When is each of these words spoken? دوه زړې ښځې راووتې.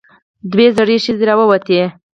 دوه 0.51 0.65
زړې 0.77 0.97
ښځې 1.05 1.23
راووتې. 1.29 1.79